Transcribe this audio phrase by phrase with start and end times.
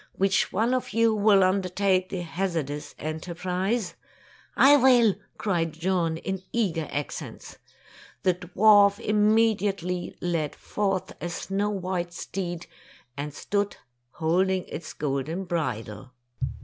[0.13, 3.93] "Which one of you will undertake the hazardous enter prise
[4.55, 7.59] i" "I will!" cried John, in eager accents.
[8.23, 12.65] The dwarf immediately led forth a snow white steed,
[13.15, 13.77] and stood
[14.13, 16.13] holding its golden bridle.